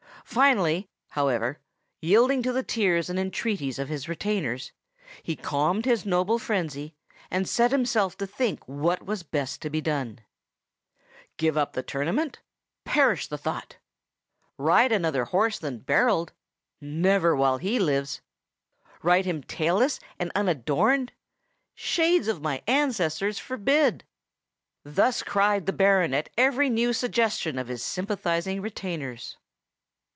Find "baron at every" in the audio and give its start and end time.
25.73-26.69